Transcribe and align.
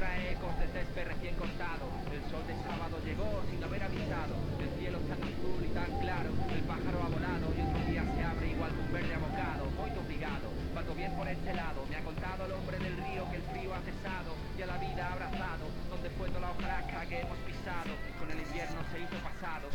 trae 0.00 0.32
ecos 0.32 0.56
de 0.56 0.66
césped 0.72 1.04
recién 1.12 1.34
cortado. 1.36 1.84
El 2.08 2.24
sol 2.32 2.40
de 2.48 2.56
sábado 2.64 2.96
llegó 3.04 3.28
sin 3.52 3.60
haber 3.60 3.84
avisado. 3.84 4.32
El 4.56 4.70
cielo 4.80 4.96
está 4.96 5.14
tan 5.20 5.28
azul 5.28 5.60
y 5.60 5.70
tan 5.76 5.92
claro. 6.00 6.30
El 6.48 6.62
pájaro 6.64 6.98
ha 7.04 7.08
volado 7.12 7.46
y 7.52 7.60
otro 7.60 7.80
día 7.84 8.02
se 8.08 8.20
abre 8.24 8.46
igual 8.48 8.72
que 8.72 8.80
un 8.80 8.92
verde 8.96 9.14
abocado. 9.14 9.62
Muy 9.76 9.92
obligado, 9.92 10.48
pato 10.72 10.92
bien 10.96 11.12
por 11.12 11.28
este 11.28 11.52
lado. 11.52 11.84
Me 11.90 11.96
ha 12.00 12.02
contado 12.02 12.40
el 12.48 12.52
hombre 12.56 12.78
del 12.80 12.96
río 12.96 13.28
que 13.28 13.36
el 13.36 13.44
frío 13.52 13.70
ha 13.76 13.80
cesado 13.84 14.32
y 14.56 14.62
a 14.64 14.66
la 14.72 14.78
vida 14.80 15.02
ha 15.04 15.12
abrazado. 15.12 15.64
Donde 15.92 16.08
fue 16.16 16.28
toda 16.32 16.48
la 16.48 16.50
hojarasca 16.56 17.04
que 17.04 17.20
hemos 17.20 17.38
pisado. 17.44 17.92
Con 18.16 18.28
el 18.32 18.40
invierno 18.40 18.80
se 18.88 18.96
hizo 19.04 19.16
pasado. 19.20 19.68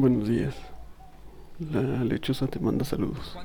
Buenos 0.00 0.28
días. 0.28 0.56
La 1.60 2.04
lechosa 2.04 2.46
te 2.48 2.58
manda 2.58 2.84
saludos 2.84 3.36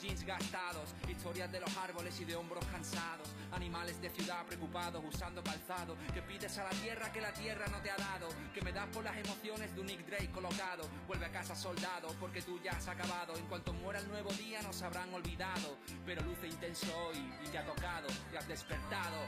jeans 0.00 0.24
gastados? 0.24 0.94
Historias 1.08 1.50
de 1.52 1.60
los 1.60 1.76
árboles 1.76 2.18
y 2.20 2.24
de 2.24 2.34
hombros 2.34 2.64
cansados. 2.66 3.28
Animales 3.52 4.00
de 4.00 4.10
ciudad 4.10 4.44
preocupados 4.46 5.02
usando 5.04 5.42
calzado. 5.42 5.96
Que 6.14 6.22
pides 6.22 6.56
a 6.58 6.64
la 6.64 6.70
tierra 6.70 7.12
que 7.12 7.20
la 7.20 7.32
tierra 7.32 7.66
no 7.68 7.80
te 7.80 7.90
ha 7.90 7.96
dado. 7.96 8.28
Que 8.54 8.62
me 8.62 8.72
das 8.72 8.86
por 8.88 9.04
las 9.04 9.16
emociones 9.16 9.74
de 9.74 9.80
un 9.80 9.86
Nick 9.86 10.06
Drake 10.06 10.30
colocado. 10.30 10.88
Vuelve 11.06 11.26
a 11.26 11.30
casa 11.30 11.54
soldado 11.54 12.08
porque 12.18 12.42
tú 12.42 12.58
ya 12.62 12.72
has 12.72 12.88
acabado. 12.88 13.36
En 13.36 13.46
cuanto 13.46 13.72
muera 13.72 14.00
el 14.00 14.08
nuevo 14.08 14.30
día 14.32 14.62
nos 14.62 14.80
habrán 14.82 15.12
olvidado. 15.12 15.76
Pero 16.06 16.22
luce 16.22 16.48
intenso 16.48 16.86
hoy 17.06 17.18
y 17.44 17.48
te 17.48 17.58
ha 17.58 17.66
tocado. 17.66 18.08
Te 18.30 18.38
has 18.38 18.48
despertado. 18.48 19.18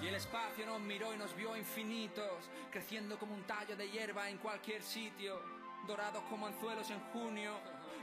Y 0.00 0.06
el 0.06 0.14
espacio 0.14 0.64
nos 0.64 0.80
miró 0.80 1.12
y 1.12 1.18
nos 1.18 1.34
vio 1.34 1.56
infinitos, 1.56 2.48
creciendo 2.70 3.18
como 3.18 3.34
un 3.34 3.42
tallo 3.42 3.76
de 3.76 3.90
hierba 3.90 4.30
en 4.30 4.38
cualquier 4.38 4.80
sitio, 4.80 5.40
dorados 5.88 6.22
como 6.28 6.46
anzuelos 6.46 6.90
en 6.90 7.00
junio. 7.12 7.54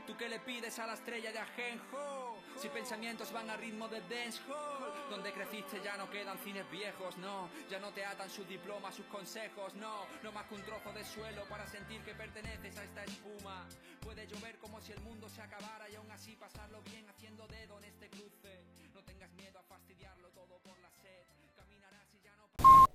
¿Tú 0.06 0.16
qué 0.16 0.28
le 0.28 0.40
pides 0.40 0.78
a 0.78 0.86
la 0.86 0.94
estrella 0.94 1.32
de 1.32 1.38
Ajenjo? 1.38 2.36
Si 2.56 2.68
pensamientos 2.68 3.32
van 3.32 3.48
a 3.48 3.56
ritmo 3.56 3.88
de 3.88 4.00
dancehall, 4.02 5.08
donde 5.10 5.32
creciste 5.32 5.80
ya 5.82 5.96
no 5.96 6.10
quedan 6.10 6.38
cines 6.38 6.68
viejos, 6.70 7.16
no, 7.18 7.48
ya 7.70 7.78
no 7.78 7.90
te 7.90 8.04
atan 8.04 8.28
sus 8.28 8.46
diplomas, 8.48 8.94
sus 8.94 9.06
consejos, 9.06 9.74
no, 9.74 10.06
no 10.22 10.32
más 10.32 10.46
que 10.46 10.54
un 10.54 10.62
trozo 10.62 10.92
de 10.92 11.04
suelo 11.04 11.44
para 11.48 11.66
sentir 11.66 12.00
que 12.02 12.14
perteneces 12.14 12.76
a 12.76 12.84
esta 12.84 13.04
espuma. 13.04 13.66
Puede 14.00 14.26
llover 14.26 14.56
como 14.58 14.80
si 14.80 14.92
el 14.92 15.00
mundo 15.00 15.28
se 15.28 15.42
acabara 15.42 15.88
y 15.88 15.94
aún 15.96 16.10
así 16.10 16.36
pasarlo 16.36 16.82
bien 16.82 17.08
haciendo 17.08 17.46
dedo 17.46 17.78
en 17.78 17.84
este 17.84 18.08
cruce. 18.08 18.64
No 18.94 19.02
tengas 19.02 19.30
miedo 19.32 19.58
a 19.58 19.62
fastidiarlo 19.62 20.28
todo 20.30 20.58
por 20.58 20.78
la 20.78 20.90
sed. 20.90 21.24
Caminarás 21.56 22.06
y 22.14 22.24
ya 22.24 22.34
no 22.36 22.86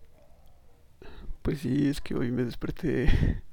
Pues 1.41 1.59
sí, 1.59 1.89
es 1.89 2.01
que 2.01 2.15
hoy 2.15 2.31
me 2.31 2.43
desperté 2.43 3.43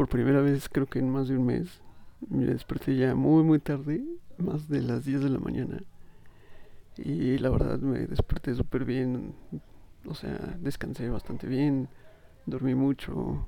por 0.00 0.08
primera 0.08 0.40
vez 0.40 0.70
creo 0.70 0.86
que 0.86 0.98
en 0.98 1.10
más 1.10 1.28
de 1.28 1.36
un 1.36 1.44
mes. 1.44 1.82
Me 2.30 2.46
desperté 2.46 2.96
ya 2.96 3.14
muy 3.14 3.42
muy 3.42 3.58
tarde, 3.58 4.02
más 4.38 4.66
de 4.66 4.80
las 4.80 5.04
10 5.04 5.24
de 5.24 5.28
la 5.28 5.38
mañana. 5.38 5.82
Y 6.96 7.36
la 7.36 7.50
verdad 7.50 7.78
me 7.80 8.06
desperté 8.06 8.54
súper 8.54 8.86
bien. 8.86 9.34
O 10.06 10.14
sea, 10.14 10.56
descansé 10.58 11.10
bastante 11.10 11.46
bien, 11.46 11.90
dormí 12.46 12.74
mucho. 12.74 13.46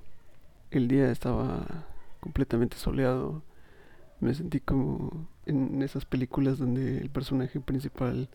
El 0.70 0.88
día 0.88 1.10
estaba 1.10 1.86
completamente 2.20 2.76
soleado. 2.76 3.42
Me 4.20 4.34
sentí 4.34 4.60
como 4.60 5.26
en 5.46 5.80
esas 5.80 6.04
películas 6.04 6.58
donde 6.58 6.98
el 6.98 7.08
personaje 7.08 7.60
principal 7.60 8.28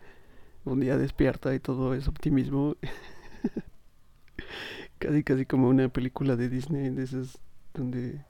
un 0.65 0.79
día 0.79 0.97
despierta 0.97 1.53
y 1.53 1.59
todo 1.59 1.93
es 1.93 2.07
optimismo. 2.07 2.77
casi 4.97 5.23
casi 5.23 5.45
como 5.45 5.69
una 5.69 5.87
película 5.89 6.35
de 6.35 6.49
Disney 6.49 6.89
de 6.89 7.03
esas 7.03 7.39
donde 7.77 8.25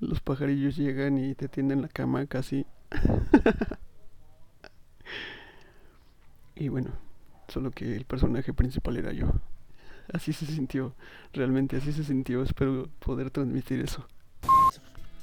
los 0.00 0.20
pajarillos 0.20 0.76
llegan 0.76 1.18
y 1.18 1.34
te 1.34 1.48
tienden 1.48 1.82
la 1.82 1.88
cama 1.88 2.26
casi. 2.26 2.66
y 6.54 6.68
bueno, 6.68 6.92
solo 7.48 7.70
que 7.70 7.96
el 7.96 8.04
personaje 8.04 8.52
principal 8.52 8.96
era 8.96 9.12
yo. 9.12 9.32
Así 10.12 10.32
se 10.32 10.46
sintió, 10.46 10.94
realmente 11.32 11.76
así 11.76 11.92
se 11.92 12.04
sintió, 12.04 12.42
espero 12.42 12.88
poder 13.00 13.30
transmitir 13.30 13.80
eso. 13.80 14.06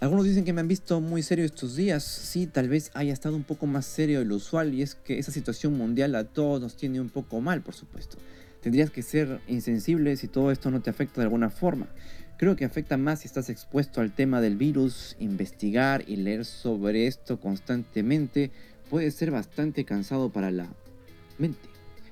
Algunos 0.04 0.26
dicen 0.26 0.44
que 0.44 0.52
me 0.52 0.60
han 0.60 0.68
visto 0.68 1.00
muy 1.00 1.24
serio 1.24 1.46
estos 1.46 1.78
días. 1.78 2.04
Sí, 2.04 2.46
tal 2.46 2.68
vez 2.68 2.92
haya 2.94 3.14
estado 3.14 3.38
un 3.38 3.46
poco 3.46 3.68
más 3.68 3.86
serio 3.86 4.20
de 4.20 4.26
lo 4.26 4.36
usual 4.36 4.74
y 4.74 4.82
es 4.82 4.96
que 4.96 5.18
esa 5.18 5.32
situación 5.32 5.78
mundial 5.78 6.14
a 6.16 6.26
todos 6.26 6.60
nos 6.60 6.76
tiene 6.76 7.00
un 7.00 7.08
poco 7.08 7.40
mal, 7.40 7.62
por 7.62 7.74
supuesto. 7.74 8.18
Tendrías 8.62 8.90
que 8.90 9.02
ser 9.02 9.40
insensible 9.48 10.18
si 10.18 10.28
todo 10.28 10.52
esto 10.52 10.72
no 10.72 10.82
te 10.82 10.90
afecta 10.90 11.22
de 11.22 11.26
alguna 11.26 11.50
forma. 11.50 11.88
Creo 12.38 12.56
que 12.56 12.66
afecta 12.66 12.98
más 12.98 13.20
si 13.20 13.28
estás 13.28 13.50
expuesto 13.50 14.02
al 14.02 14.12
tema 14.12 14.42
del 14.42 14.58
virus, 14.58 15.16
investigar 15.20 16.04
y 16.08 16.16
leer 16.16 16.46
sobre 16.46 17.08
esto 17.08 17.40
constantemente 17.40 18.52
puede 18.90 19.12
ser 19.12 19.32
bastante 19.32 19.86
cansado 19.86 20.30
para 20.30 20.52
la 20.52 20.68
mente. 21.38 21.70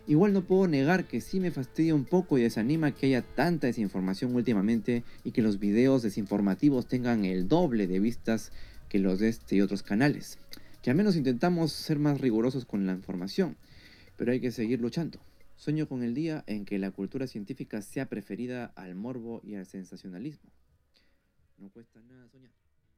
Igual 0.08 0.34
no 0.34 0.44
puedo 0.44 0.68
negar 0.68 1.06
que 1.06 1.22
sí 1.22 1.40
me 1.40 1.52
fastidia 1.52 1.96
un 1.96 2.06
poco 2.06 2.38
y 2.38 2.44
desanima 2.44 2.92
que 2.92 3.08
haya 3.08 3.22
tanta 3.22 3.68
desinformación 3.68 4.36
últimamente 4.36 5.04
y 5.24 5.32
que 5.32 5.42
los 5.42 5.60
videos 5.60 6.02
desinformativos 6.02 6.88
tengan 6.88 7.26
el 7.26 7.48
doble 7.48 7.88
de 7.88 8.00
vistas 8.00 8.52
que 8.90 9.00
los 9.00 9.20
de 9.20 9.30
este 9.30 9.56
y 9.56 9.62
otros 9.62 9.84
canales. 9.84 10.38
Que 10.82 10.90
al 10.90 10.98
menos 10.98 11.16
intentamos 11.16 11.72
ser 11.72 12.00
más 12.00 12.20
rigurosos 12.20 12.66
con 12.66 12.86
la 12.86 12.94
información, 12.94 13.58
pero 14.18 14.32
hay 14.32 14.40
que 14.40 14.52
seguir 14.52 14.82
luchando. 14.82 15.20
Sueño 15.62 15.88
con 15.88 16.02
el 16.02 16.16
día 16.16 16.44
en 16.48 16.66
que 16.66 16.80
la 16.80 16.90
cultura 16.90 17.28
científica 17.28 17.84
sea 17.84 18.08
preferida 18.10 18.74
al 18.76 18.96
morbo 18.96 19.42
y 19.44 19.54
al 19.54 19.68
sensacionalismo. 19.68 20.50
No 21.60 21.70
cuesta 21.70 22.02
nada 22.02 22.28
soñar. 22.30 22.50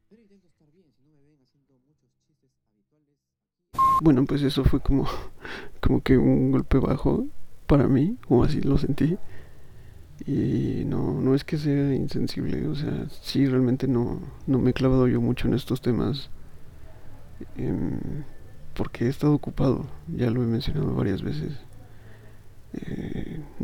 Pero 0.07 0.22
intento 0.22 0.47
estar 0.47 0.72
bien 0.72 0.85
si 0.96 1.03
no 1.03 1.09
me 1.09 1.22
ven 1.25 1.40
haciendo 1.44 1.73
muchos 1.85 2.09
chistes 2.25 2.52
habituales. 2.72 3.18
Bueno, 4.02 4.23
pues 4.23 4.44
eso 4.44 4.63
fue 4.63 4.79
como, 4.79 5.06
como 5.81 6.02
que 6.02 6.18
un 6.18 6.52
golpe 6.53 6.78
bajo 6.78 7.28
para 7.68 7.90
mí, 7.90 8.18
o 8.29 8.46
así 8.46 8.62
lo 8.62 8.78
sentí. 8.78 9.18
Y 10.25 10.85
no, 10.85 11.19
no 11.19 11.35
es 11.35 11.44
que 11.44 11.57
sea 11.57 11.94
insensible, 11.94 12.66
o 12.69 12.75
sea, 12.75 13.09
sí 13.09 13.46
realmente 13.46 13.90
no, 13.90 14.22
no 14.47 14.59
me 14.59 14.69
he 14.69 14.73
clavado 14.73 15.09
yo 15.09 15.19
mucho 15.19 15.50
en 15.50 15.56
estos 15.56 15.81
temas. 15.81 16.29
em, 17.57 18.23
porque 18.73 19.07
he 19.07 19.09
estado 19.09 19.34
ocupado, 19.34 19.85
ya 20.07 20.29
lo 20.31 20.41
he 20.41 20.46
mencionado 20.46 20.96
varias 20.96 21.22
veces. 21.22 21.59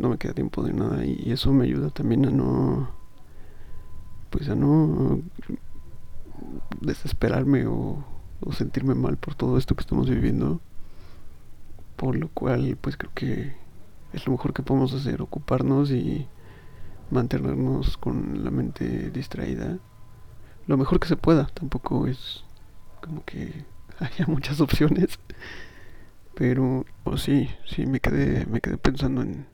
No 0.00 0.08
me 0.08 0.18
queda 0.18 0.32
tiempo 0.32 0.62
de 0.62 0.72
nada 0.72 1.04
y 1.04 1.30
eso 1.30 1.52
me 1.52 1.64
ayuda 1.64 1.90
también 1.90 2.24
a 2.26 2.30
no 2.30 2.90
pues 4.30 4.48
a 4.48 4.54
no 4.54 5.20
desesperarme 6.80 7.66
o, 7.66 8.04
o 8.40 8.52
sentirme 8.52 8.94
mal 8.94 9.18
por 9.18 9.34
todo 9.34 9.58
esto 9.58 9.74
que 9.74 9.82
estamos 9.82 10.08
viviendo 10.08 10.60
por 11.96 12.16
lo 12.16 12.28
cual 12.28 12.78
pues 12.80 12.96
creo 12.96 13.12
que 13.14 13.52
es 14.12 14.26
lo 14.26 14.32
mejor 14.32 14.54
que 14.54 14.62
podemos 14.62 14.94
hacer 14.94 15.20
ocuparnos 15.20 15.90
y 15.90 16.26
mantenernos 17.10 17.98
con 17.98 18.42
la 18.42 18.50
mente 18.50 19.10
distraída 19.10 19.78
lo 20.66 20.76
mejor 20.76 21.00
que 21.00 21.08
se 21.08 21.16
pueda. 21.16 21.46
Tampoco 21.46 22.06
es 22.06 22.44
como 23.02 23.24
que 23.24 23.64
haya 23.98 24.26
muchas 24.26 24.60
opciones 24.60 25.18
pero 26.34 26.86
oh, 27.04 27.18
sí 27.18 27.50
sí 27.66 27.84
me 27.86 28.00
quedé 28.00 28.46
me 28.46 28.60
quedé 28.60 28.78
pensando 28.78 29.20
en 29.20 29.46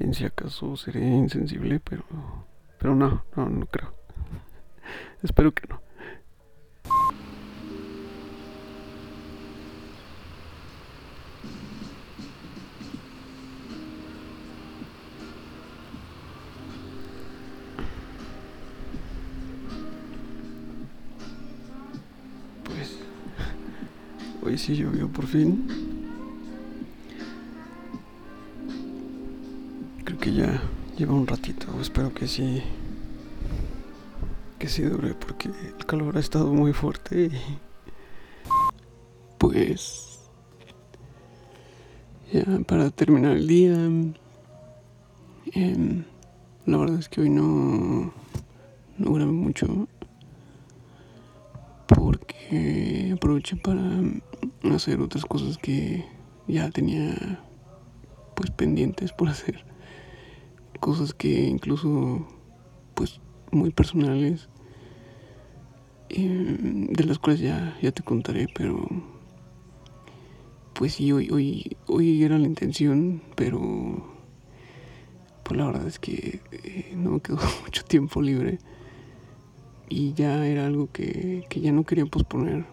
en 0.00 0.14
si 0.14 0.24
acaso 0.24 0.76
seré 0.76 1.00
insensible 1.06 1.78
pero 1.80 2.04
pero 2.78 2.94
no 2.94 3.24
no 3.36 3.48
no 3.48 3.66
creo. 3.66 3.94
Espero 5.22 5.52
que 5.52 5.66
no. 5.68 5.80
Pues 22.64 22.98
hoy 24.42 24.56
sí 24.56 24.76
llovió 24.76 25.08
por 25.08 25.26
fin 25.26 25.89
que 30.20 30.32
ya 30.32 30.62
lleva 30.96 31.14
un 31.14 31.26
ratito. 31.26 31.66
Espero 31.80 32.12
que 32.12 32.28
sí 32.28 32.62
que 34.58 34.68
sí 34.68 34.82
dure 34.82 35.14
porque 35.14 35.48
el 35.48 35.86
calor 35.86 36.18
ha 36.18 36.20
estado 36.20 36.52
muy 36.52 36.74
fuerte 36.74 37.30
pues 39.38 40.20
ya 42.30 42.44
para 42.66 42.90
terminar 42.90 43.38
el 43.38 43.46
día 43.46 43.72
em, 45.54 46.04
la 46.66 46.76
verdad 46.76 46.98
es 46.98 47.08
que 47.08 47.22
hoy 47.22 47.30
no 47.30 48.12
no 48.98 49.12
grabé 49.14 49.32
mucho 49.32 49.88
porque 51.86 53.14
aproveché 53.14 53.56
para 53.56 53.82
hacer 54.74 55.00
otras 55.00 55.24
cosas 55.24 55.56
que 55.56 56.04
ya 56.46 56.70
tenía 56.70 57.40
pues 58.36 58.50
pendientes 58.50 59.12
por 59.12 59.30
hacer 59.30 59.64
cosas 60.80 61.14
que 61.14 61.44
incluso 61.44 62.26
pues 62.94 63.20
muy 63.52 63.70
personales 63.70 64.48
eh, 66.08 66.56
de 66.58 67.04
las 67.04 67.18
cuales 67.18 67.40
ya, 67.40 67.76
ya 67.80 67.92
te 67.92 68.02
contaré 68.02 68.48
pero 68.54 68.88
pues 70.72 70.94
sí 70.94 71.12
hoy, 71.12 71.30
hoy 71.30 71.76
hoy 71.86 72.24
era 72.24 72.38
la 72.38 72.46
intención 72.46 73.22
pero 73.36 74.02
pues 75.44 75.58
la 75.58 75.66
verdad 75.66 75.86
es 75.86 75.98
que 75.98 76.40
eh, 76.52 76.92
no 76.96 77.10
me 77.12 77.20
quedó 77.20 77.38
mucho 77.64 77.84
tiempo 77.84 78.22
libre 78.22 78.58
y 79.90 80.14
ya 80.14 80.46
era 80.46 80.66
algo 80.66 80.88
que, 80.90 81.44
que 81.50 81.60
ya 81.60 81.72
no 81.72 81.84
quería 81.84 82.06
posponer. 82.06 82.64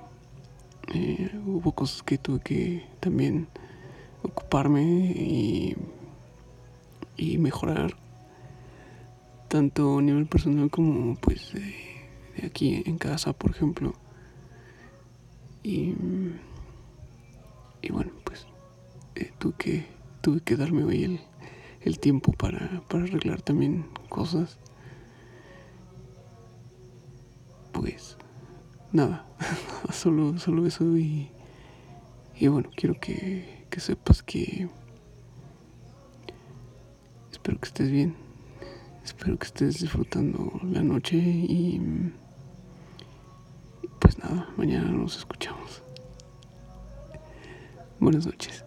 Eh, 0.93 1.31
hubo 1.45 1.73
cosas 1.73 2.03
que 2.03 2.17
tuve 2.17 2.39
que 2.39 2.85
también 3.01 3.47
ocuparme 4.23 4.83
y, 4.83 5.75
y 7.17 7.37
mejorar 7.37 7.97
tanto 9.47 9.97
a 9.97 10.01
nivel 10.01 10.27
personal 10.27 10.69
como 10.69 11.15
pues 11.15 11.53
de 11.53 12.45
aquí 12.45 12.83
en 12.85 12.97
casa 12.97 13.33
por 13.33 13.51
ejemplo. 13.51 13.93
Y, 15.63 15.93
y 17.81 17.91
bueno 17.91 18.11
pues 18.23 18.47
eh, 19.15 19.31
tuve 19.39 19.53
que 19.57 19.85
tuve 20.21 20.41
que 20.41 20.55
darme 20.55 20.83
hoy 20.83 21.03
el, 21.03 21.19
el 21.81 21.99
tiempo 21.99 22.31
para, 22.33 22.81
para 22.87 23.03
arreglar 23.03 23.41
también 23.41 23.85
cosas. 24.09 24.57
Pues 27.71 28.17
nada, 28.91 29.25
solo, 29.91 30.37
solo 30.39 30.65
eso 30.65 30.97
y, 30.97 31.29
y 32.35 32.47
bueno, 32.47 32.69
quiero 32.75 32.99
que, 32.99 33.65
que 33.69 33.79
sepas 33.79 34.23
que 34.23 34.69
espero 37.47 37.61
que 37.61 37.67
estés 37.67 37.91
bien, 37.91 38.13
espero 39.05 39.37
que 39.37 39.45
estés 39.45 39.79
disfrutando 39.79 40.59
la 40.63 40.81
noche 40.81 41.15
y 41.15 41.79
pues 43.99 44.19
nada, 44.19 44.49
mañana 44.57 44.91
nos 44.91 45.15
escuchamos. 45.19 45.81
Buenas 48.01 48.25
noches. 48.25 48.66